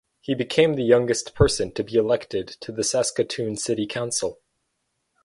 He 0.19 0.33
became 0.33 0.73
the 0.73 0.83
youngest 0.83 1.35
person 1.35 1.71
to 1.73 1.83
be 1.83 1.93
elected 1.93 2.47
to 2.61 2.71
the 2.71 2.83
Saskatoon 2.83 3.55
City 3.55 3.85
Council. 3.85 4.39